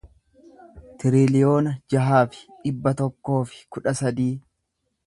tiriliyoona 1.03 1.75
jaha 1.95 2.23
fi 2.33 2.43
dhibba 2.65 2.95
tokkoo 3.03 3.41
fi 3.53 3.65
kudha 3.77 3.97
sadii 4.03 4.33